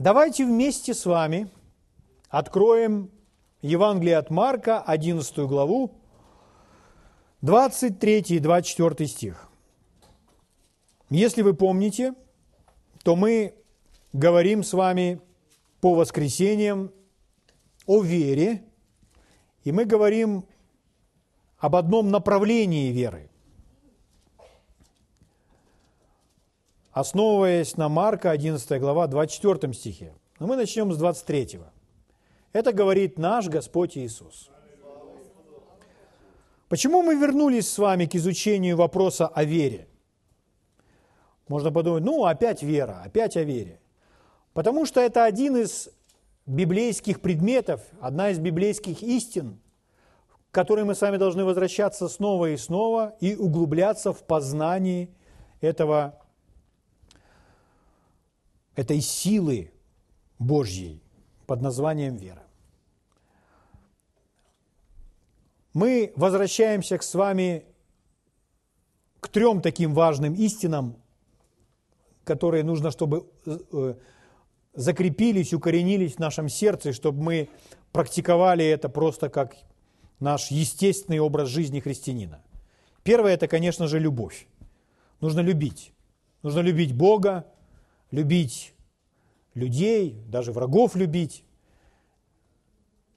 [0.00, 1.50] Давайте вместе с вами
[2.30, 3.10] откроем
[3.60, 6.00] Евангелие от Марка, 11 главу,
[7.42, 9.50] 23 и 24 стих.
[11.10, 12.14] Если вы помните,
[13.04, 13.52] то мы
[14.14, 15.20] говорим с вами
[15.82, 16.92] по воскресеньям
[17.84, 18.64] о вере,
[19.64, 20.46] и мы говорим
[21.58, 23.29] об одном направлении веры.
[26.92, 30.14] Основываясь на Марка, 11 глава, 24 стихе.
[30.40, 31.60] Но мы начнем с 23.
[32.52, 34.50] Это говорит наш Господь Иисус.
[36.68, 39.88] Почему мы вернулись с вами к изучению вопроса о вере?
[41.48, 43.80] Можно подумать, ну, опять вера, опять о вере.
[44.52, 45.90] Потому что это один из
[46.46, 49.60] библейских предметов, одна из библейских истин,
[50.50, 55.14] к которой мы с вами должны возвращаться снова и снова и углубляться в познании
[55.60, 56.20] этого,
[58.80, 59.70] этой силы
[60.38, 61.02] Божьей
[61.46, 62.42] под названием вера.
[65.74, 67.64] Мы возвращаемся к с вами
[69.20, 70.96] к трем таким важным истинам,
[72.24, 73.94] которые нужно, чтобы э,
[74.72, 77.48] закрепились, укоренились в нашем сердце, чтобы мы
[77.92, 79.56] практиковали это просто как
[80.20, 82.42] наш естественный образ жизни христианина.
[83.02, 84.46] Первое– это, конечно же, любовь.
[85.20, 85.92] Нужно любить.
[86.42, 87.44] Нужно любить Бога,
[88.10, 88.74] любить
[89.54, 91.44] людей, даже врагов любить.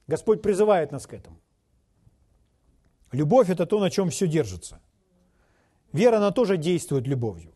[0.08, 1.40] Господь призывает нас к этому.
[3.12, 4.82] Любовь– это то, на чем все держится.
[5.92, 7.54] Вера, она тоже действует любовью.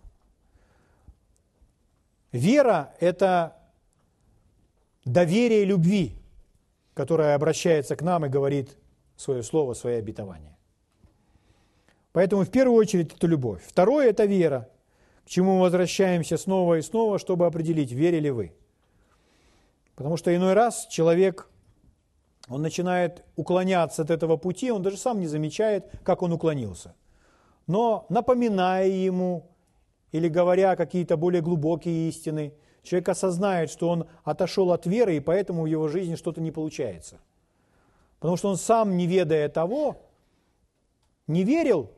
[2.32, 3.58] Вера– это
[5.06, 6.14] доверие любви,
[6.94, 8.78] которое обращается к нам и говорит
[9.16, 10.56] свое слово, свое обетование.
[12.12, 13.64] Поэтому в первую очередь это любовь.
[13.66, 14.70] Второе– это вера,
[15.28, 18.54] к чему мы возвращаемся снова и снова, чтобы определить, верили вы.
[19.96, 21.50] Потому что иной раз человек,
[22.48, 26.96] он начинает уклоняться от этого пути, он даже сам не замечает, как он уклонился.
[27.68, 29.52] Но напоминая ему
[30.12, 32.54] или говоря какие-то более глубокие истины–
[32.88, 37.20] Человек осознает, что он отошел от веры, и поэтому в его жизни что-то не получается.
[38.20, 40.08] Потому что он сам, не ведая того,
[41.28, 41.92] не верил,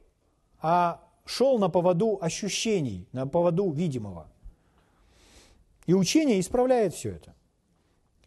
[0.60, 4.26] а шел на поводу ощущений, на поводу видимого.
[5.86, 7.36] И учение исправляет все это.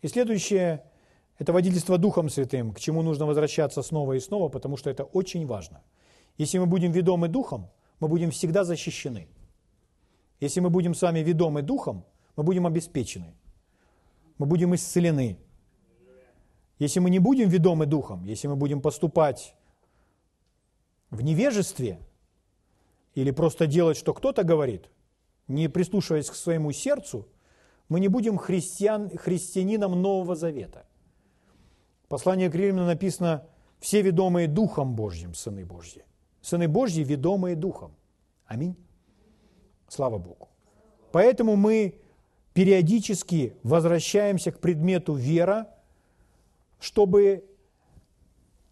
[0.03, 0.85] И следующее–
[1.39, 5.47] это водительство Духом Святым, к чему нужно возвращаться снова и снова, потому что это очень
[5.47, 5.83] важно.
[6.39, 9.27] Если мы будем ведомы Духом, мы будем всегда защищены.
[10.39, 12.05] Если мы будем с вами ведомы Духом,
[12.37, 13.35] мы будем обеспечены,
[14.39, 15.39] мы будем исцелены.
[16.79, 19.57] Если мы не будем ведомы Духом, если мы будем поступать
[21.11, 21.99] в невежестве
[23.15, 24.91] или просто делать, что кто-то говорит,
[25.49, 27.29] не прислушиваясь к своему сердцу,
[27.89, 30.87] мы не будем христиан, христианином Нового Завета.
[32.09, 33.47] Послание к Римлянам написано
[33.81, 36.05] «Все ведомые Духом Божьим, сыны Божьи».
[36.41, 37.95] Сыны Божьи, ведомые Духом.
[38.47, 38.77] Аминь.
[39.89, 40.49] Слава Богу.
[41.13, 42.01] Поэтому мы
[42.53, 45.69] периодически возвращаемся к предмету вера,
[46.81, 47.45] чтобы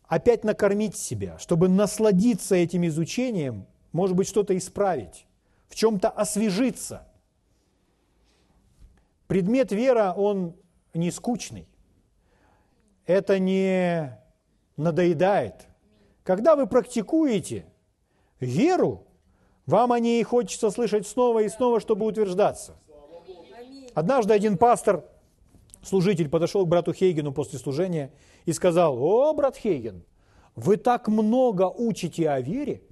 [0.06, 5.26] опять накормить себя, чтобы насладиться этим изучением, может быть, что-то исправить,
[5.68, 7.06] в чем-то освежиться.
[9.26, 10.56] Предмет вера, он
[10.94, 11.68] не скучный.
[13.06, 14.18] Это не
[14.76, 15.66] надоедает.
[16.22, 17.66] Когда вы практикуете
[18.40, 19.06] веру,
[19.66, 22.76] вам о ней хочется слышать снова и снова, чтобы утверждаться–
[23.94, 25.04] Однажды один пастор,
[25.82, 28.12] служитель, подошел к брату Хейгену после служения
[28.44, 30.04] и сказал, «О, брат Хейген,
[30.54, 32.82] вы так много учите о вере.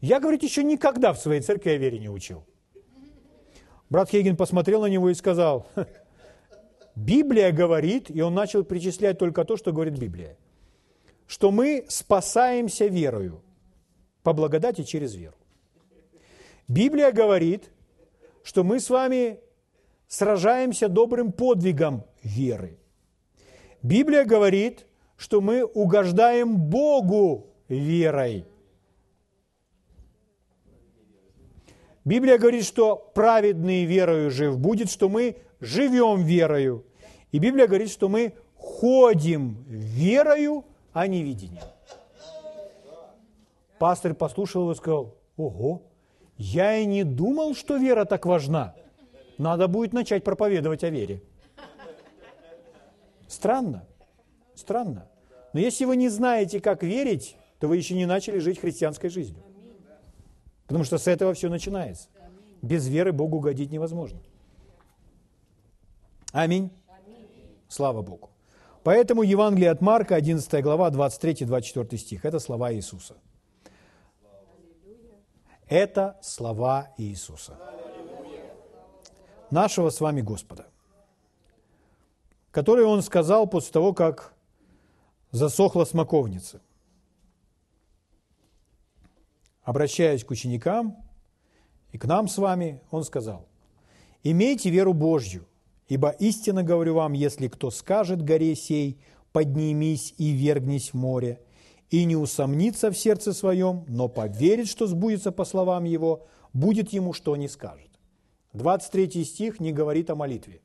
[0.00, 2.44] Я, говорит, еще никогда в своей церкви о вере не учил».
[3.90, 5.66] Брат Хейген посмотрел на него и сказал,
[6.94, 10.36] Библия говорит, и он начал перечислять только то, что говорит Библия,
[11.26, 13.42] что мы спасаемся верою,
[14.22, 15.36] по благодати через веру.
[16.68, 17.70] Библия говорит,
[18.42, 19.40] что мы с вами
[20.06, 22.78] сражаемся добрым подвигом веры.
[23.82, 24.86] Библия говорит,
[25.16, 28.44] что мы угождаем Богу верой.
[32.10, 36.84] Библия говорит, что праведный верою жив будет, что мы живем верою.
[37.30, 41.62] И Библия говорит, что мы ходим верою, а не видением.
[43.78, 45.82] Пастор послушал его и сказал, ого,
[46.36, 48.74] я и не думал, что вера так важна.
[49.38, 51.22] Надо будет начать проповедовать о вере.
[53.28, 53.86] Странно,
[54.56, 55.08] странно.
[55.52, 59.44] Но если вы не знаете, как верить, то вы еще не начали жить христианской жизнью.
[60.70, 62.08] Потому что с этого все начинается.
[62.62, 64.20] Без веры Богу угодить невозможно.
[66.30, 66.70] Аминь.
[67.66, 68.30] Слава Богу.
[68.84, 72.24] Поэтому Евангелие от Марка, 11 глава, 23-24 стих.
[72.24, 73.16] Это слова Иисуса.
[75.66, 77.58] Это слова Иисуса.
[79.50, 80.66] Нашего с вами Господа.
[82.52, 84.34] Которые Он сказал после того, как
[85.32, 86.60] засохла смоковница.
[89.70, 90.96] Обращаясь к ученикам
[91.92, 93.46] и к нам с вами, Он сказал,
[94.24, 95.46] «Имейте веру Божью,
[95.86, 99.00] Ибо истинно говорю вам, если кто скажет горе сей,
[99.30, 101.40] поднимись и вергнись в море,
[101.88, 107.12] и не усомнится в сердце своем, но поверит, что сбудется по словам его, будет ему
[107.12, 107.90] что не скажет.
[108.54, 110.62] 23 стих не говорит о молитве.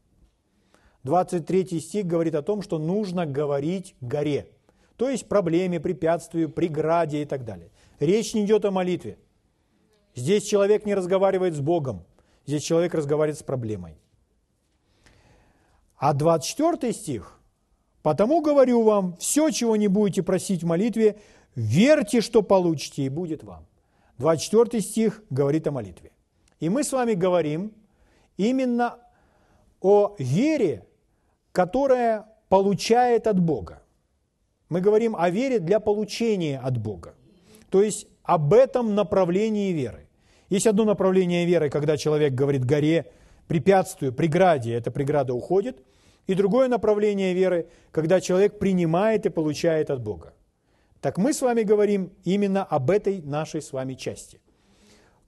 [1.03, 4.49] 23 стих говорит о том, что нужно говорить горе,
[4.97, 7.69] то есть проблеме, препятствию, преграде и так далее.
[7.99, 9.17] Речь не идет о молитве.
[10.15, 12.05] Здесь человек не разговаривает с Богом,
[12.45, 13.97] здесь человек разговаривает с проблемой.
[15.97, 17.39] А 24 стих.
[18.01, 21.15] «Потому говорю вам, все, чего не будете просить в молитве,
[21.55, 23.65] верьте, что получите, и будет вам».
[24.19, 26.11] 24 стих говорит о молитве.
[26.59, 27.73] И мы с вами говорим
[28.37, 28.99] именно
[29.81, 30.85] о вере,
[31.51, 33.81] которая получает от Бога.
[34.69, 37.15] Мы говорим о вере для получения от Бога.
[37.69, 40.07] То есть об этом направлении веры.
[40.49, 43.11] Есть одно направление веры, когда человек говорит горе,
[43.47, 45.83] препятствию, преграде, эта преграда уходит.
[46.27, 50.33] И другое направление веры, когда человек принимает и получает от Бога.
[51.01, 54.41] Так мы с вами говорим именно об этой нашей с вами части.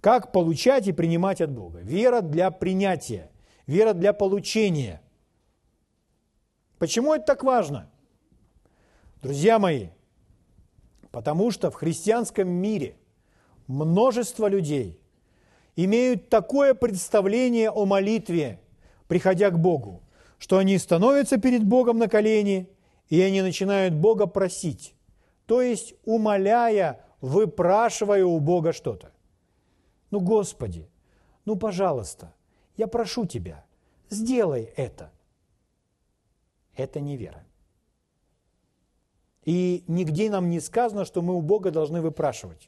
[0.01, 1.79] Как получать и принимать от Бога?
[1.81, 3.29] Вера для принятия,
[3.67, 5.01] вера для получения.
[6.79, 7.91] Почему это так важно?
[9.21, 9.89] Друзья мои,
[11.11, 12.95] потому что в христианском мире
[13.67, 14.99] множество людей–
[15.77, 18.59] имеют такое представление о молитве,
[19.07, 20.01] приходя к Богу,
[20.39, 22.69] что они становятся перед Богом на колени,
[23.07, 24.95] и они начинают Бога просить,
[25.45, 29.13] то есть умоляя, выпрашивая у Бога что-то.
[30.11, 30.89] Ну, Господи,
[31.45, 32.33] ну, пожалуйста,
[32.75, 33.63] я прошу Тебя,
[34.09, 35.11] сделай это.
[36.75, 37.45] Это не вера.
[39.47, 42.67] И нигде нам не сказано, что мы у Бога должны выпрашивать,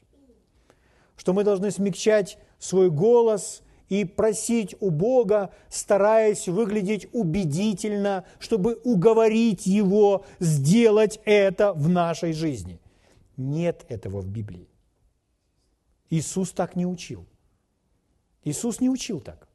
[1.14, 3.60] что мы должны смягчать свой голос
[3.90, 12.80] и просить у Бога, стараясь выглядеть убедительно, чтобы уговорить Его сделать это в нашей жизни.
[13.36, 14.66] Нет этого в Библии.
[16.08, 17.26] Иисус так не учил.
[18.42, 19.49] Иисус не учил так.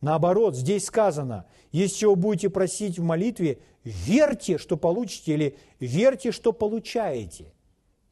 [0.00, 6.52] Наоборот, здесь сказано, если чего будете просить в молитве, верьте, что получите, или верьте, что
[6.52, 7.52] получаете,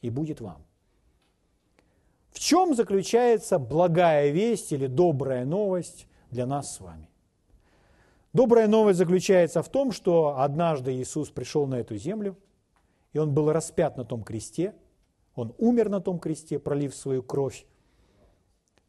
[0.01, 0.65] и будет вам.
[2.31, 7.09] В чем заключается благая весть или добрая новость для нас с вами?
[8.33, 12.37] Добрая новость заключается в том, что однажды Иисус пришел на эту землю,
[13.13, 14.75] и Он был распят на том кресте,
[15.37, 17.65] Он умер на том кресте, пролив свою кровь,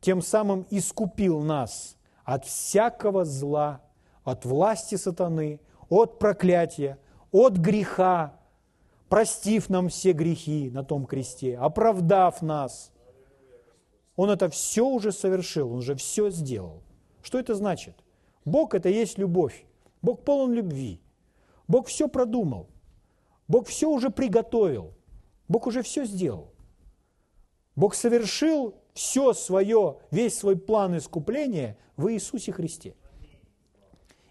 [0.02, 3.82] тем самым искупил нас от всякого зла,
[4.26, 6.98] от власти сатаны, от проклятия,
[7.32, 8.34] от греха,
[9.08, 12.92] простив нам все грехи на том кресте, оправдав нас–
[14.16, 16.84] он это все уже совершил, он уже все сделал.
[17.22, 17.96] Что это значит?
[18.46, 19.66] Бог– это есть любовь.
[20.02, 21.02] Бог полон любви.
[21.68, 22.70] Бог все продумал.
[23.48, 24.94] Бог все уже приготовил.
[25.48, 26.52] Бог уже все сделал.
[27.76, 32.96] Бог совершил все свое, весь свой план искупления в Иисусе Христе.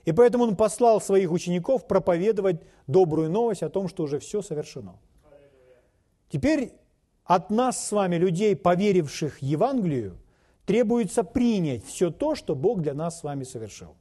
[0.05, 4.99] И поэтому Он послал своих учеников проповедовать добрую новость о том, что уже все совершено.
[6.31, 6.73] Теперь
[7.25, 10.19] от нас с вами, людей, поверивших Евангелию,
[10.67, 13.95] требуется принять все то, что Бог для нас с вами совершил.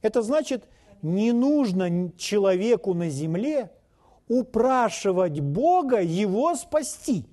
[0.00, 0.68] Это значит,
[1.02, 3.72] не нужно человеку на земле
[4.28, 7.26] упрашивать Бога его спасти.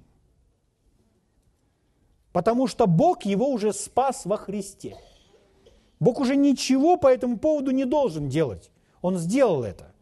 [2.35, 4.97] Потому что Бог его уже спас во Христе.
[6.01, 8.71] Бог уже ничего по этому поводу не должен делать.
[9.01, 9.93] Он сделал это.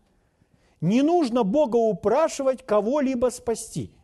[0.82, 3.92] Не нужно Бога упрашивать кого-либо спасти–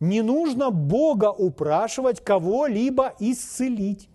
[0.00, 4.08] Не нужно Бога упрашивать кого-либо исцелить.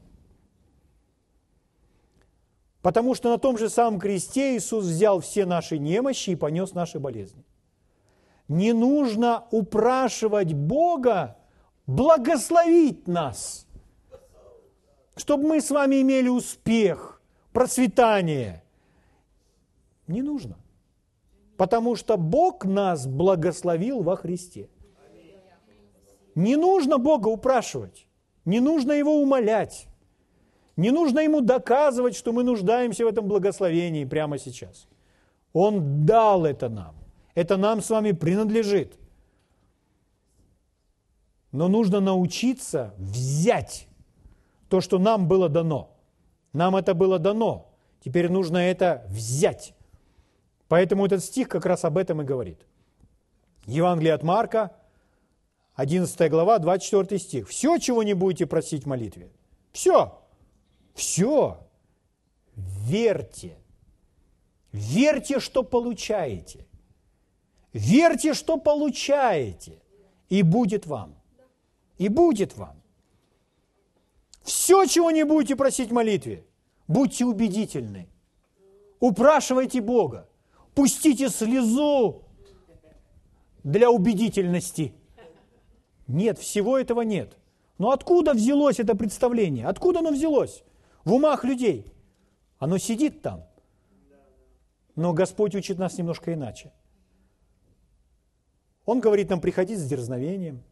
[2.82, 7.00] Потому что на том же самом кресте Иисус взял все наши немощи и понес наши
[7.00, 7.44] болезни.
[8.52, 11.38] Не нужно упрашивать Бога
[11.88, 13.66] благословить нас,
[15.16, 17.22] чтобы мы с вами имели успех,
[17.54, 18.62] процветание.
[20.06, 20.58] Не нужно.
[21.56, 24.68] Потому что Бог нас благословил во Христе.
[26.36, 28.06] Не нужно Бога упрашивать,
[28.44, 29.88] не нужно Его умолять,
[30.76, 34.90] Не нужно ему доказывать, что мы нуждаемся в этом благословении прямо сейчас.
[35.54, 37.01] Он дал это нам.
[37.36, 38.98] Это нам с вами принадлежит.
[41.52, 43.88] Но нужно научиться взять
[44.70, 45.98] то, что нам было дано.
[46.54, 47.74] Нам это было дано.
[48.04, 49.74] Теперь нужно это взять.
[50.68, 52.66] Поэтому этот стих как раз об этом и говорит.
[53.66, 54.72] Евангелие от Марка,
[55.76, 57.48] 11 глава, 24 стих.
[57.48, 59.32] «Все, чего не будете просить в молитве,
[59.72, 60.22] все,
[60.94, 61.60] все,
[62.56, 63.58] верьте.
[64.72, 66.66] Верьте, что получаете.
[67.74, 69.82] Верьте, что получаете,
[70.30, 71.16] и будет вам.
[71.98, 72.82] И будет вам.
[74.44, 76.46] Все, чего не будете просить в молитве,
[76.88, 78.08] будьте убедительны.
[79.00, 80.28] Упрашивайте Бога.
[80.76, 82.24] Пустите слезу
[83.64, 84.94] для убедительности.
[86.08, 87.38] Нет, всего этого нет.
[87.78, 89.68] Но откуда взялось это представление?
[89.68, 90.64] Откуда оно взялось?
[91.04, 91.86] В умах людей.
[92.60, 93.44] Оно сидит там.
[94.96, 96.72] Но Господь учит нас немножко иначе.
[98.86, 100.64] Он говорит нам приходить с дерзновением.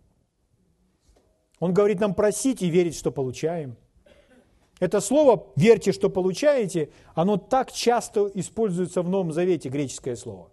[1.60, 3.76] Он говорит нам просить и верить, что получаем.
[4.80, 10.50] Это слово «верьте, что получаете», оно так часто используется в Новом Завете, греческое слово.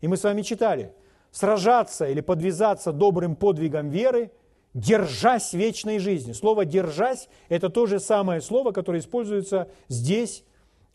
[0.00, 0.92] И мы с вами читали–
[1.34, 4.30] сражаться или подвязаться добрым подвигом веры,
[4.72, 6.32] держась вечной жизни.
[6.32, 10.44] Слово «держась»– это то же самое слово, которое используется здесь.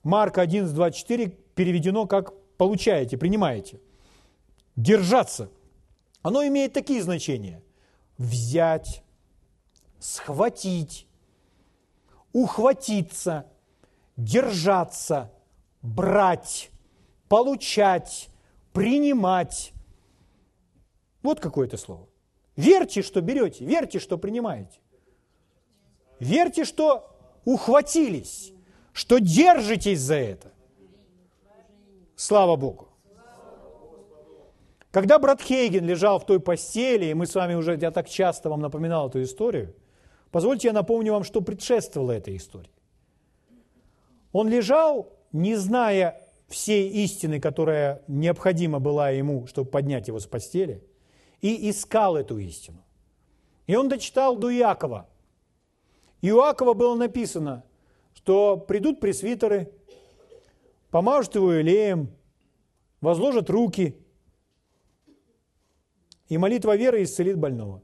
[0.03, 3.79] Марка 11:24 переведено как «получаете», «принимаете».
[4.75, 5.49] Держаться.
[6.21, 7.61] Оно имеет такие значения.
[8.17, 9.03] Взять,
[9.99, 11.07] схватить,
[12.33, 13.45] ухватиться,
[14.17, 15.31] держаться,
[15.81, 16.71] брать,
[17.29, 18.29] получать,
[18.73, 19.73] принимать,
[21.21, 22.07] вот какое-то слово.
[22.55, 24.79] Верьте, что берете, верьте, что принимаете.
[26.19, 28.51] Верьте, что ухватились,
[28.91, 30.51] что держитесь за это.
[32.15, 32.88] Слава Богу.
[34.99, 38.49] Когда брат Хейген лежал в той постели, и мы с вами уже, я так часто
[38.49, 39.73] вам напоминал эту историю,
[40.29, 42.69] позвольте я напомню вам, что предшествовало этой истории.
[44.33, 50.83] Он лежал, не зная всей истины, которая необходима была ему, чтобы поднять его с постели–
[51.41, 52.83] и искал эту истину.
[53.67, 55.07] И он дочитал до Иакова.
[56.19, 57.63] И у Иакова было написано,
[58.13, 59.71] что придут пресвитеры,
[60.89, 62.11] помажут его елеем,
[62.99, 63.95] возложат руки,
[66.29, 67.81] и молитва веры исцелит больного.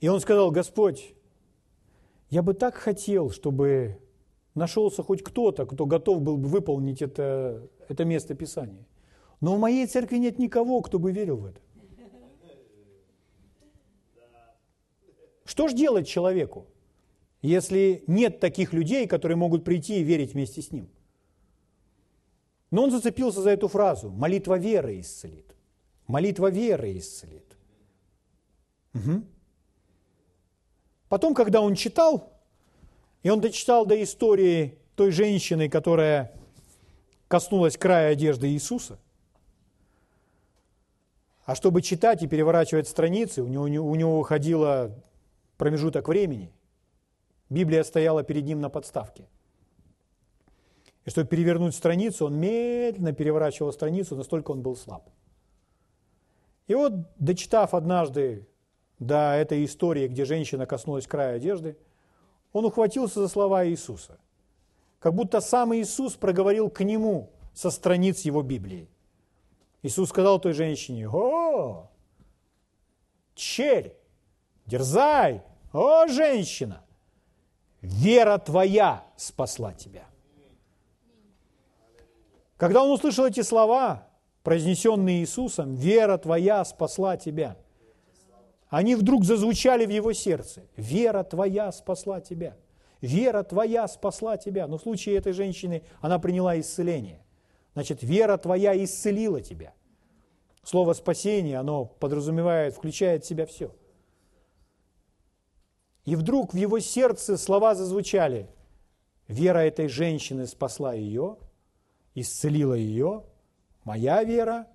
[0.00, 1.14] И он сказал, Господь,
[2.30, 3.98] я бы так хотел, чтобы
[4.54, 8.86] нашелся хоть кто-то, кто готов был бы выполнить это, это место Писания.
[9.40, 11.60] Но в моей церкви нет никого, кто бы верил в это.
[15.44, 16.66] Что ж делать человеку,
[17.40, 20.90] если нет таких людей, которые могут прийти и верить вместе с ним?
[22.70, 24.10] Но он зацепился за эту фразу.
[24.10, 25.54] Молитва веры исцелит.
[26.08, 27.56] Молитва веры исцелит.
[28.94, 29.22] Угу.
[31.08, 32.32] Потом, когда он читал,
[33.22, 36.32] и он дочитал до истории той женщины, которая
[37.28, 38.98] коснулась края одежды Иисуса–
[41.48, 44.94] а чтобы читать и переворачивать страницы, у него, у него уходило
[45.56, 46.52] промежуток времени.
[47.48, 49.26] Библия стояла перед ним на подставке.
[51.06, 55.08] И чтобы перевернуть страницу, он медленно переворачивал страницу, настолько он был слаб.
[56.68, 58.46] И вот, дочитав однажды
[58.98, 61.76] до этой истории, где женщина коснулась края одежды,
[62.52, 64.18] он ухватился за слова Иисуса.
[65.00, 68.88] Как будто сам Иисус проговорил к нему со страниц его Библии.
[69.82, 71.90] Иисус сказал той женщине, о,
[73.34, 73.96] черь,
[74.66, 76.84] дерзай, о, женщина,
[77.80, 80.04] вера твоя спасла тебя.
[82.56, 84.07] Когда он услышал эти слова,
[84.48, 87.58] произнесенные Иисусом, вера твоя спасла тебя,
[88.70, 90.62] они вдруг зазвучали в его сердце.
[90.74, 92.56] Вера твоя спасла тебя.
[93.02, 94.66] Вера твоя спасла тебя.
[94.66, 97.22] Но в случае этой женщины она приняла исцеление.
[97.74, 99.74] Значит, вера твоя исцелила тебя.
[100.62, 103.74] Слово спасение, оно подразумевает, включает в себя все.
[106.06, 108.48] И вдруг в его сердце слова зазвучали.
[109.26, 111.36] Вера этой женщины спасла ее,
[112.14, 113.24] исцелила ее.
[113.88, 114.66] Моя вера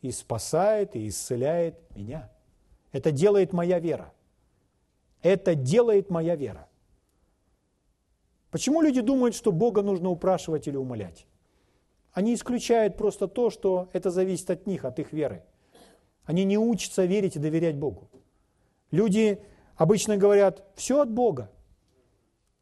[0.00, 2.30] и спасает, и исцеляет меня.
[2.92, 4.14] Это делает моя вера.
[5.20, 6.68] Это делает моя вера.
[8.52, 11.26] Почему люди думают, что Бога нужно упрашивать или умолять?
[12.12, 15.42] Они исключают просто то, что это зависит от них, от их веры.
[16.24, 18.08] Они не учатся верить и доверять Богу.
[18.92, 19.42] Люди
[19.74, 21.50] обычно говорят, все от Бога.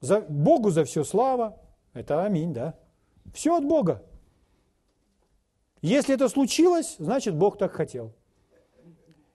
[0.00, 1.60] За, Богу за все слава.
[1.92, 2.74] Это аминь, да.
[3.34, 4.02] Все от Бога.
[5.82, 8.12] Если это случилось, значит Бог так хотел.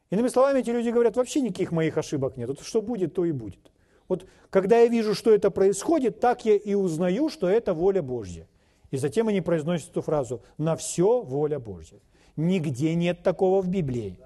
[0.10, 2.48] Иными словами, эти люди говорят, вообще никаких моих ошибок нет.
[2.48, 3.72] Вот что будет, то и будет.
[4.08, 8.48] Вот когда я вижу, что это происходит, так я и узнаю, что это воля Божья.
[8.90, 12.00] И затем они произносят эту фразу «на все воля Божья».
[12.38, 14.18] Нигде нет такого в Библии.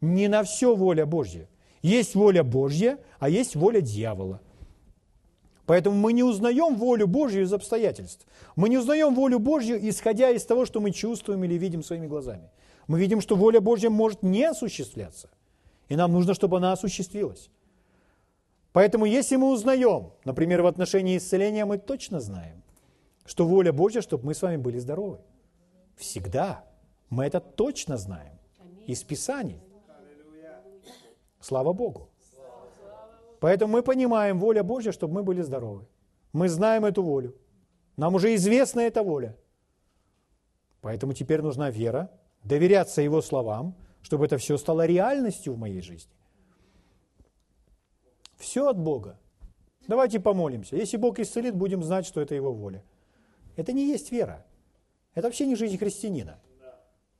[0.00, 1.48] Не на все воля Божья.
[1.82, 4.40] Есть воля Божья, а есть воля дьявола.
[5.66, 8.26] Поэтому мы не узнаем волю Божью из обстоятельств.
[8.54, 12.50] Мы не узнаем волю Божью, исходя из того, что мы чувствуем или видим своими глазами.
[12.86, 15.30] Мы видим, что воля Божья может не осуществляться.
[15.88, 17.50] И нам нужно, чтобы она осуществилась.
[18.72, 22.62] Поэтому если мы узнаем, например, в отношении исцеления, мы точно знаем,
[23.24, 25.18] что воля Божья, чтобы мы с вами были здоровы.
[25.96, 26.64] Всегда.
[27.08, 28.38] Мы это точно знаем.
[28.86, 29.62] Из Писаний.
[31.40, 32.08] Слава Богу.
[33.44, 35.86] Поэтому мы понимаем, воля Божья, чтобы мы были здоровы.
[36.32, 37.34] Мы знаем эту волю.
[37.98, 39.36] Нам уже известна эта воля.
[40.80, 42.10] Поэтому теперь нужна вера,
[42.42, 46.10] доверяться Его словам, чтобы это все стало реальностью в моей жизни.
[48.38, 49.20] Все от Бога.
[49.88, 50.76] Давайте помолимся.
[50.76, 52.82] Если Бог исцелит, будем знать, что это Его воля.
[53.56, 54.46] Это не есть вера.
[55.14, 56.40] Это вообще не жизнь христианина.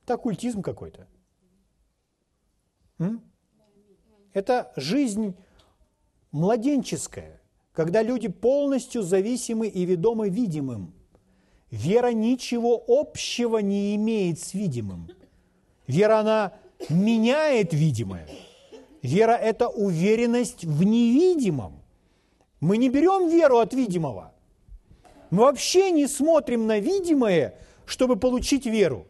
[0.03, 1.05] Это оккультизм какой-то.
[2.97, 3.21] М?
[4.33, 5.35] Это жизнь
[6.35, 10.93] младенческая, когда люди полностью зависимы и ведомы видимым.
[11.71, 15.09] Вера ничего общего не имеет с видимым.
[15.87, 16.53] Вера, она
[16.89, 18.27] меняет видимое.
[19.01, 21.81] Вера– это уверенность в невидимом.
[22.59, 24.33] Мы не берем веру от видимого.
[25.29, 29.07] Мы вообще не смотрим на видимое, чтобы получить веру.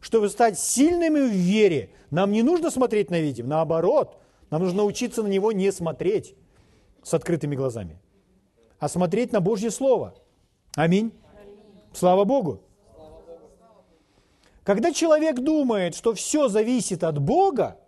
[0.00, 3.50] Чтобы стать сильными в вере, нам не нужно смотреть на видимое.
[3.50, 4.16] Наоборот,
[4.50, 6.36] нам нужно учиться на него не смотреть
[7.08, 7.98] с открытыми глазами,
[8.78, 10.14] а смотреть на Божье Слово.
[10.74, 11.12] Аминь.
[11.92, 12.60] Слава Богу.
[14.62, 17.78] Когда человек думает, что все зависит от Бога,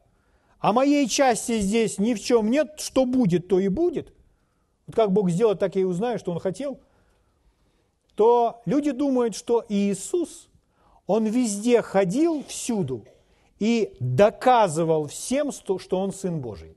[0.58, 4.12] а моей части здесь ни в чем нет, что будет, то и будет.
[4.86, 6.80] Вот как Бог сделает, так я и узнаю, что Он хотел–
[8.20, 10.50] то люди думают, что Иисус,
[11.06, 13.06] Он везде ходил, всюду,
[13.58, 16.76] и доказывал всем, что Он Сын Божий.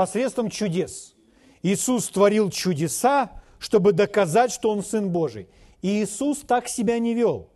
[0.00, 1.14] Посредством чудес.
[1.60, 5.46] Иисус творил чудеса, чтобы доказать, что Он Сын Божий.
[5.82, 7.50] И Иисус так себя не вел.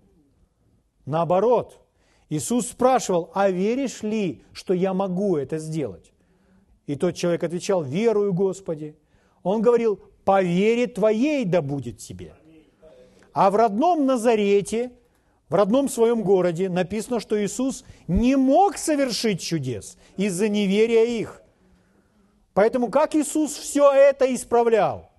[1.06, 1.80] Наоборот,
[2.28, 6.12] Иисус спрашивал, а веришь ли, что я могу это сделать?
[6.86, 8.94] И тот человек отвечал, верую, Господи.
[9.42, 12.34] Он говорил, по вере твоей да будет тебе.
[13.32, 14.92] А в родном Назарете,
[15.48, 21.40] в родном своем городе написано, что Иисус не мог совершить чудес из-за неверия их.
[22.54, 25.10] Поэтому как Иисус все это исправлял?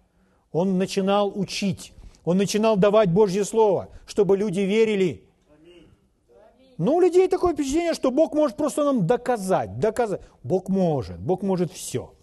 [0.51, 1.93] Он начинал учить,
[2.23, 5.21] он начинал давать Божье Слово, чтобы люди верили.
[6.77, 10.21] Ну, у людей такое впечатление, что Бог может просто нам доказать, доказать.
[10.43, 12.13] Бог может, Бог может все.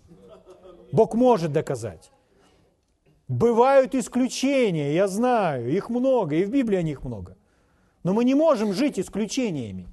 [0.92, 2.10] Бог может доказать.
[3.28, 7.36] Бывают исключения, я знаю, их много, и в Библии о них много.
[8.02, 9.88] Но мы не можем жить исключениями.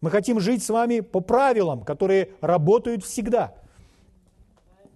[0.00, 3.54] Мы хотим жить с вами по правилам, которые работают всегда.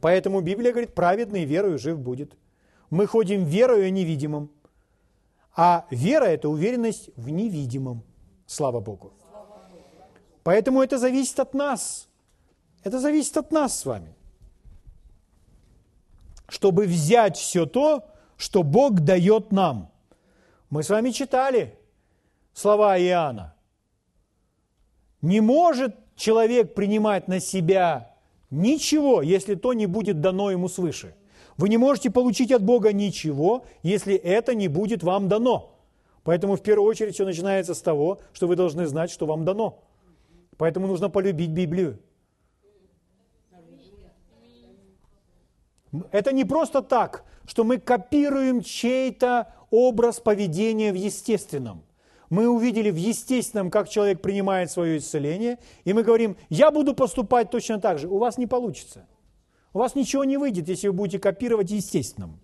[0.01, 2.37] Поэтому Библия говорит, праведный верою жив будет.
[2.91, 4.51] Мы ходим верою о невидимом.
[5.57, 8.03] А вера– это уверенность в невидимом.
[8.47, 9.13] Слава Богу.
[10.45, 12.09] Поэтому это зависит от нас.
[12.85, 14.15] Это зависит от нас с вами
[16.49, 18.05] чтобы взять все то,
[18.37, 19.91] что Бог дает нам.
[20.71, 21.79] Мы с вами читали
[22.53, 23.55] слова Иоанна.
[25.21, 28.08] Не может человек принимать на себя
[28.51, 31.15] ничего, если то не будет дано ему свыше.
[31.57, 35.75] Вы не можете получить от Бога ничего, если это не будет вам дано.
[36.23, 39.83] Поэтому в первую очередь все начинается с того, что вы должны знать, что вам дано.
[40.57, 41.99] Поэтому нужно полюбить Библию.
[46.13, 51.83] Это не просто так, что мы копируем чей-то образ поведения в естественном.
[52.31, 57.51] Мы увидели в естественном, как человек принимает свое исцеление, и мы говорим, я буду поступать
[57.51, 58.09] точно так же.
[58.09, 59.07] У вас не получится.
[59.73, 62.39] У вас ничего не выйдет, если вы будете копировать естественным.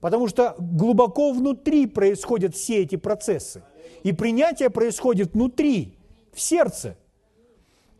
[0.00, 3.62] Потому что глубоко внутри происходят все эти процессы.
[4.02, 5.94] И принятие происходит внутри,
[6.32, 6.96] в сердце.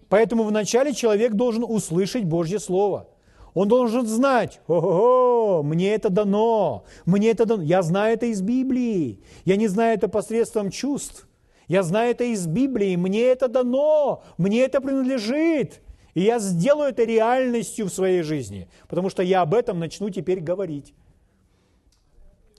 [0.08, 3.08] Поэтому вначале человек должен услышать Божье Слово–
[3.58, 7.60] он должен знать, ого, мне это дано, мне это дано.
[7.60, 9.20] Я знаю это из Библии.
[9.44, 11.26] Я не знаю это посредством чувств.
[11.66, 12.94] Я знаю это из Библии.
[12.94, 15.82] Мне это дано, мне это принадлежит.
[16.14, 20.38] И я сделаю это реальностью в своей жизни, потому что я об этом начну теперь
[20.38, 20.94] говорить.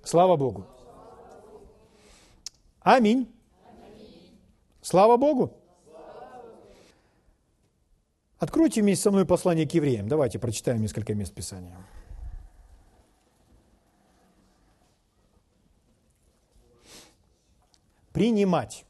[0.03, 0.65] Слава Богу.
[2.81, 3.33] Аминь.
[4.81, 5.58] Слава Богу.
[8.39, 10.07] Откройте вместе со мной послание к евреям.
[10.07, 11.75] Давайте прочитаем несколько мест Писания.
[18.13, 18.85] Принимать.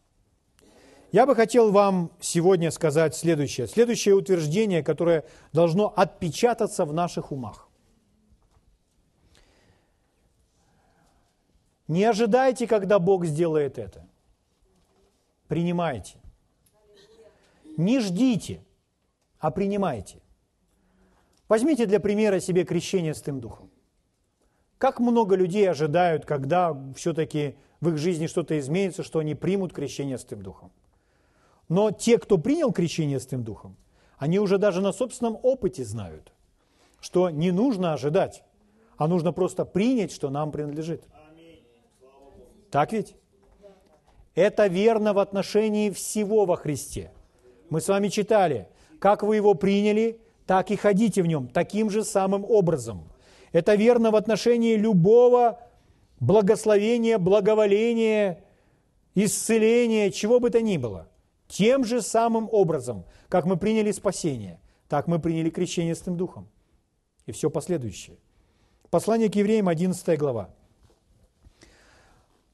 [1.12, 3.68] Я бы хотел вам сегодня сказать следующее.
[3.68, 7.68] Следующее утверждение, которое должно отпечататься в наших умах.
[11.88, 14.08] Не ожидайте, когда Бог сделает это.
[15.48, 16.20] Принимайте.
[17.78, 18.64] Не ждите,
[19.40, 20.22] а принимайте.
[21.48, 23.72] Возьмите для примера себе крещение с тем духом.
[24.78, 30.18] Как много людей ожидают, когда все-таки в их жизни что-то изменится, что они примут крещение
[30.18, 30.72] с тем духом.
[31.68, 33.76] Но те, кто принял крещение с тем духом,
[34.18, 36.32] они уже даже на собственном опыте знают,
[37.00, 38.44] что не нужно ожидать,
[38.98, 41.04] а нужно просто принять, что нам принадлежит.
[42.70, 43.16] Так ведь?
[44.36, 47.12] Это верно в отношении всего во Христе.
[47.70, 48.68] Мы с вами читали,
[49.00, 53.10] как вы его приняли, так и ходите в нем, таким же самым образом.
[53.52, 55.60] Это верно в отношении любого
[56.20, 58.44] благословения, благоволения,
[59.16, 61.08] исцеления, чего бы то ни было.
[61.48, 66.48] Тем же самым образом, как мы приняли спасение, так мы приняли крещение с тем Духом.
[67.26, 68.18] И все последующее.
[68.90, 70.50] Послание к евреям, 11 глава.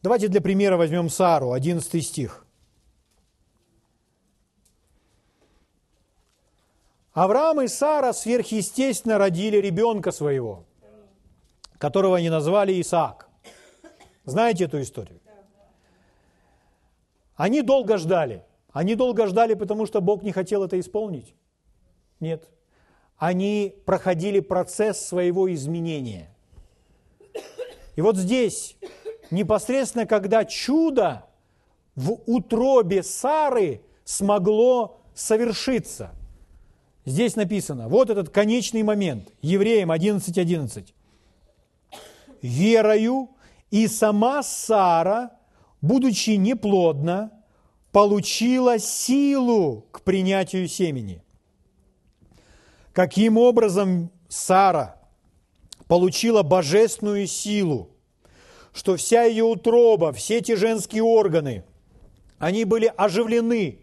[0.02, 2.45] Давайте для примера возьмем Сару, 11 стих.
[7.16, 10.66] Авраам и Сара сверхъестественно родили ребенка своего,
[11.78, 13.30] которого они назвали Исаак.
[14.26, 15.22] Знаете эту историю?
[17.38, 18.44] Они долго ждали.
[18.74, 21.34] Они долго ждали, потому что Бог не хотел это исполнить?
[22.20, 22.50] Нет.
[23.18, 26.30] Они проходили процесс своего изменения.
[27.96, 28.76] И вот здесь
[29.32, 31.24] непосредственно когда чудо
[31.96, 36.12] в утробе Сары смогло совершиться.
[37.06, 40.40] Здесь написано, вот этот конечный момент, Евреям 11.11.
[40.42, 40.94] 11.
[42.42, 43.30] «Верою
[43.72, 45.32] и сама Сара,
[45.82, 47.32] будучи неплодна,
[47.92, 51.24] получила силу к принятию семени».
[52.94, 55.02] Каким образом Сара
[55.88, 57.92] получила божественную силу–
[58.76, 61.64] что вся ее утроба, все эти женские органы,
[62.38, 63.80] они были оживлены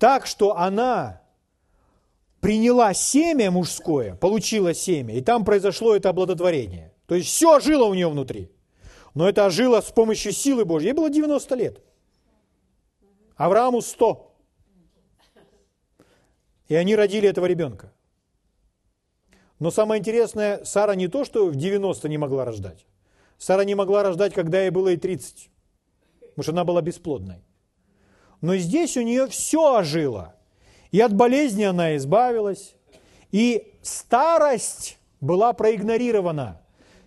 [0.00, 1.22] так, что она
[2.40, 6.92] приняла семя мужское, получила семя, и там произошло это оплодотворение.
[7.06, 8.50] То есть все ожило у нее внутри.
[9.14, 10.88] Но это ожило с помощью силы Божьей.
[10.88, 11.82] Ей было 90 лет.
[13.36, 14.36] Аврааму 100.
[16.68, 17.92] И они родили этого ребенка.
[19.58, 22.86] Но самое интересное, Сара не то, что в 90 не могла рождать.
[23.38, 25.50] Сара не могла рождать, когда ей было и 30,
[26.20, 27.42] потому что она была бесплодной.
[28.40, 30.37] Но здесь у нее все ожило.
[30.90, 32.74] И от болезни она избавилась,
[33.30, 36.60] и старость была проигнорирована.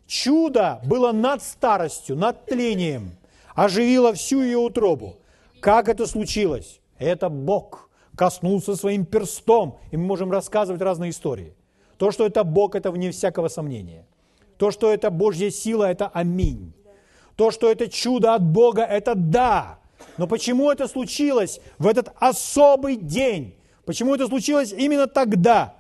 [0.06, 3.16] Чудо было над старостью, над тлением,
[3.56, 5.18] оживило всю ее утробу.
[5.62, 6.82] Как это случилось?
[6.98, 11.56] Это Бог коснулся своим перстом, и мы можем рассказывать разные истории.
[11.98, 14.06] То, что это Бог, это вне всякого сомнения.
[14.58, 16.74] То, что это Божья сила, это аминь.
[17.36, 19.80] То, что это чудо от Бога, это да.
[20.18, 23.56] Но почему это случилось в этот особый день?
[23.92, 25.76] Почему это случилось именно тогда?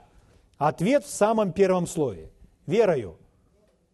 [0.57, 2.29] Ответ в самом первом слове.
[2.67, 3.17] Верою.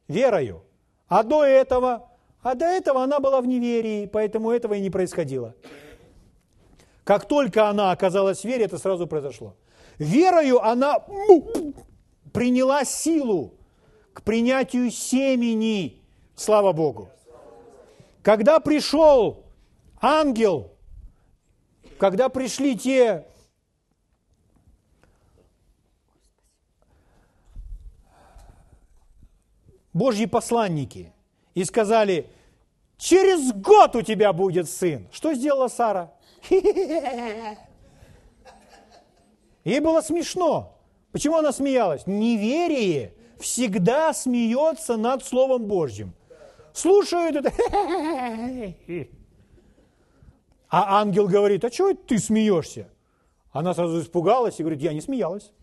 [0.08, 0.64] Верою.
[1.08, 2.10] А до этого,
[2.42, 5.54] а до этого она была в неверии, поэтому этого и не происходило.
[7.04, 9.56] Как только она оказалась в вере, это сразу произошло.
[10.00, 10.98] Верою она
[12.34, 13.54] приняла силу
[14.14, 16.02] к принятию семени,
[16.36, 17.08] слава Богу.
[18.24, 19.44] Когда пришел
[20.02, 20.72] ангел,
[22.00, 23.28] когда пришли те
[29.98, 31.12] Божьи посланники
[31.54, 32.30] и сказали,
[32.98, 35.08] через год у тебя будет сын.
[35.12, 36.14] Что сделала Сара?
[39.64, 40.78] Ей было смешно.
[41.12, 42.06] Почему она смеялась?
[42.06, 46.14] Неверие всегда смеется над Словом Божьим.
[46.74, 47.52] Слушают это.
[50.70, 52.90] А ангел говорит, а чего ты смеешься?
[53.54, 55.54] Она сразу испугалась и говорит, я не смеялась.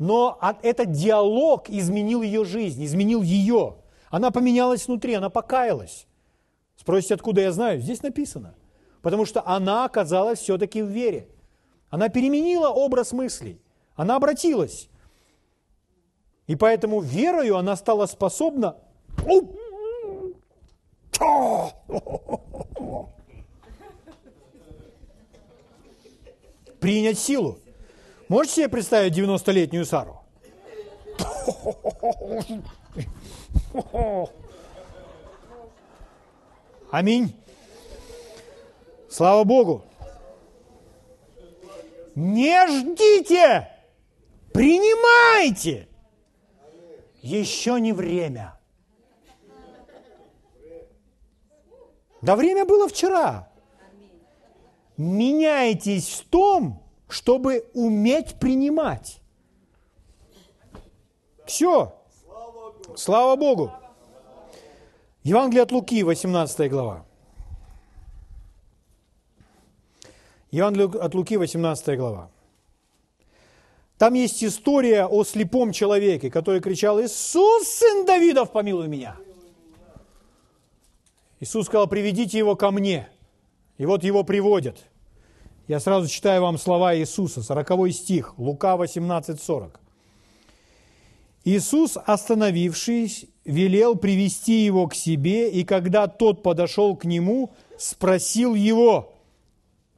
[0.00, 3.76] Но этот диалог изменил ее жизнь, изменил ее.
[4.08, 6.06] Она поменялась внутри, она покаялась.
[6.74, 7.82] Спросите, откуда я знаю?
[7.82, 8.54] Здесь написано.
[9.02, 11.28] Потому что она оказалась все-таки в вере.
[11.90, 13.60] Она переменила образ мыслей.
[13.94, 14.88] Она обратилась.
[16.46, 18.78] И поэтому верою она стала способна
[26.80, 27.58] принять силу.
[28.30, 30.20] Можете себе представить 90-летнюю Сару?
[36.92, 37.34] Аминь.
[39.08, 39.84] Слава Богу.
[42.14, 43.68] Не ждите,
[44.52, 45.88] принимайте.
[47.22, 48.56] Еще не время.
[52.22, 53.50] Да время было вчера.
[54.96, 56.79] Меняйтесь в том,
[57.12, 59.20] чтобы уметь принимать.
[61.46, 61.94] Все.
[62.96, 63.72] Слава Богу.
[65.22, 67.04] Евангелие от Луки, 18 глава.
[70.50, 72.30] Евангелие от Луки, 18 глава.
[73.98, 79.16] Там есть история о слепом человеке, который кричал, «Иисус, сын Давидов, помилуй меня!»
[81.40, 83.08] Иисус сказал, приведите его ко мне.
[83.78, 84.89] И вот его приводят.
[85.68, 89.80] Я сразу читаю вам слова Иисуса, 40 стих, Лука 18, 40.
[91.44, 99.14] Иисус, остановившись, велел привести его к себе, и когда тот подошел к нему, спросил его,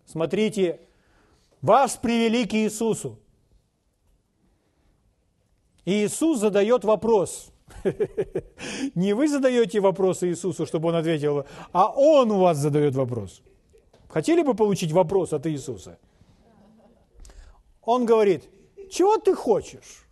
[0.07, 0.81] смотрите,
[1.61, 3.18] вас привели к Иисусу.
[5.85, 7.51] И Иисус задает вопрос.
[8.94, 13.42] Не вы задаете вопросы Иисусу, чтобы он ответил, а он у вас задает вопрос.
[14.12, 15.98] Хотели бы получить вопрос от Иисуса?
[17.83, 18.44] Он говорит,
[18.90, 20.07] чего ты хочешь?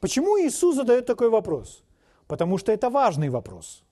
[0.00, 1.84] Почему Иисус задает такой вопрос?
[2.26, 3.84] Потому что это важный вопрос.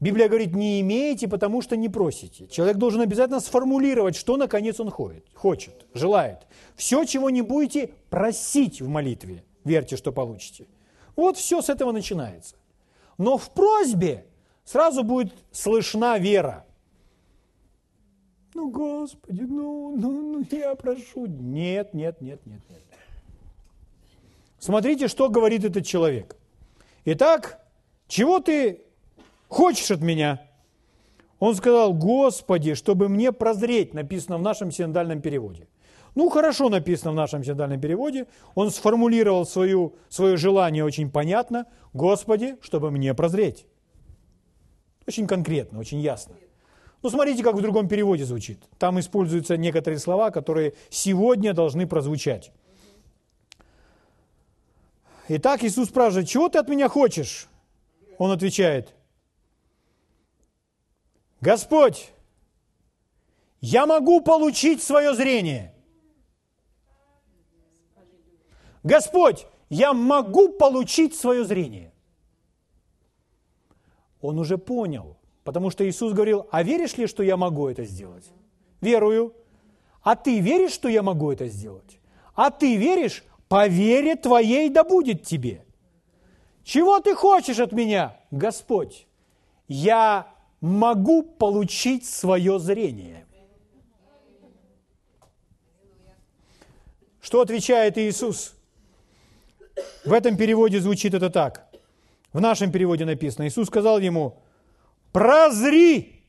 [0.00, 2.48] Библия говорит, не имеете, потому что не просите.
[2.48, 6.48] Человек должен обязательно сформулировать, что наконец он ходит, хочет, желает.
[6.74, 10.66] Все, чего не будете просить в молитве, верьте, что получите.
[11.14, 12.56] Вот все с этого начинается.
[13.16, 14.26] Но в просьбе
[14.66, 16.66] сразу будет слышна вера.
[18.52, 21.26] Ну, Господи, ну, ну, ну, я прошу.
[21.26, 22.80] Нет, нет, нет, нет, нет.
[24.58, 26.36] Смотрите, что говорит этот человек.
[27.04, 27.60] Итак,
[28.08, 28.82] чего ты
[29.48, 30.42] хочешь от меня?
[31.38, 35.68] Он сказал, Господи, чтобы мне прозреть, написано в нашем синодальном переводе.
[36.14, 38.26] Ну, хорошо написано в нашем синодальном переводе.
[38.54, 41.66] Он сформулировал свою, свое желание очень понятно.
[41.92, 43.66] Господи, чтобы мне прозреть.
[45.06, 46.34] Очень конкретно, очень ясно.
[47.02, 48.58] Ну, смотрите, как в другом переводе звучит.
[48.78, 52.50] Там используются некоторые слова, которые сегодня должны прозвучать.
[55.28, 57.48] Итак, Иисус спрашивает, чего ты от меня хочешь?
[58.18, 58.94] Он отвечает,
[61.40, 62.10] Господь,
[63.60, 65.74] я могу получить свое зрение.
[68.82, 71.92] Господь, я могу получить свое зрение.
[74.26, 78.24] Он уже понял, потому что Иисус говорил, а веришь ли, что я могу это сделать?
[78.80, 79.32] Верую.
[80.02, 82.00] А ты веришь, что я могу это сделать?
[82.34, 85.64] А ты веришь, по вере твоей да будет тебе.
[86.64, 89.06] Чего ты хочешь от меня, Господь?
[89.68, 90.26] Я
[90.60, 93.26] могу получить свое зрение.
[97.20, 98.54] Что отвечает Иисус?
[100.04, 101.65] В этом переводе звучит это так.
[102.36, 104.42] В нашем переводе написано, Иисус сказал ему,
[105.10, 106.22] прозри,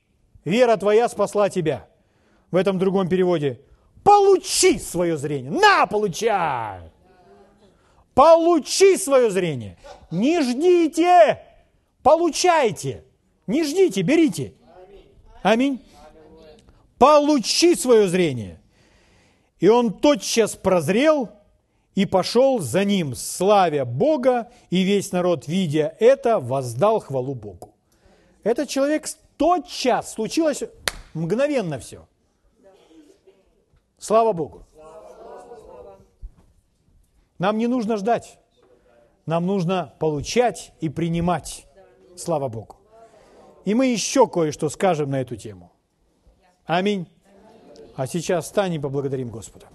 [0.45, 1.89] вера твоя спасла тебя.
[2.49, 3.59] В этом другом переводе,
[4.05, 5.51] получи свое зрение.
[5.51, 6.79] На, получай!
[8.13, 9.77] Получи свое зрение.
[10.09, 11.41] Не ждите,
[12.03, 13.03] получайте.
[13.45, 14.53] Не ждите, берите.
[15.41, 15.83] Аминь.
[16.97, 18.61] Получи свое зрение.
[19.59, 21.31] И он тотчас прозрел
[21.97, 27.73] и пошел за ним, славя Бога, и весь народ, видя это, воздал хвалу Богу.
[28.43, 30.61] Этот человек тотчас, случилось
[31.15, 32.07] мгновенно все.
[33.97, 34.63] Слава Богу.
[37.39, 38.37] Нам не нужно ждать.
[39.25, 41.65] Нам нужно получать и принимать.
[42.15, 42.75] Слава Богу.
[43.65, 45.71] И мы еще кое-что скажем на эту тему.
[46.63, 47.07] Аминь.
[47.95, 49.65] А сейчас встань и поблагодарим Господа.